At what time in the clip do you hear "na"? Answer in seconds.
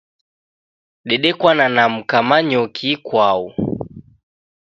1.75-1.83